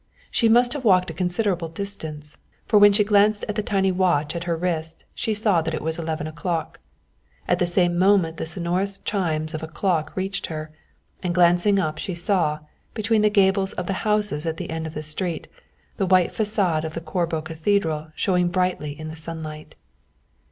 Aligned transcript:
She 0.31 0.49
must 0.49 0.73
have 0.73 0.83
walked 0.83 1.11
a 1.11 1.13
considerable 1.13 1.67
distance, 1.67 2.35
for 2.65 2.79
when 2.79 2.91
she 2.91 3.03
glanced 3.03 3.45
at 3.47 3.53
the 3.53 3.61
tiny 3.61 3.91
watch 3.91 4.35
at 4.35 4.45
her 4.45 4.57
wrist 4.57 5.05
she 5.13 5.35
saw 5.35 5.61
that 5.61 5.75
it 5.75 5.81
was 5.83 5.99
eleven 5.99 6.25
o'clock. 6.25 6.79
At 7.47 7.59
the 7.59 7.67
same 7.67 7.99
moment 7.99 8.37
the 8.37 8.47
sonorous 8.47 8.97
chimes 8.97 9.53
of 9.53 9.61
a 9.61 9.67
clock 9.67 10.11
reached 10.15 10.47
her, 10.47 10.71
and 11.21 11.35
glancing 11.35 11.77
up 11.77 11.99
she 11.99 12.15
saw, 12.15 12.61
between 12.95 13.21
the 13.21 13.29
gables 13.29 13.73
of 13.73 13.85
the 13.85 13.93
houses 14.01 14.47
at 14.47 14.57
the 14.57 14.71
end 14.71 14.87
of 14.87 14.95
the 14.95 15.03
street, 15.03 15.47
the 15.97 16.07
white 16.07 16.33
façade 16.33 16.83
of 16.83 16.97
Corbo 17.05 17.39
Cathedral 17.39 18.07
showing 18.15 18.47
brightly 18.47 18.99
in 18.99 19.07
the 19.07 19.15
sunlight. 19.15 19.75